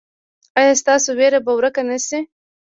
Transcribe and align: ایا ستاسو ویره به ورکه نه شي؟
ایا 0.59 0.73
ستاسو 0.81 1.09
ویره 1.19 1.39
به 1.45 1.51
ورکه 1.57 1.81
نه 1.89 1.97
شي؟ 2.07 2.19